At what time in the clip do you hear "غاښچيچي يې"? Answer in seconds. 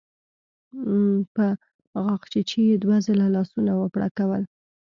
2.05-2.75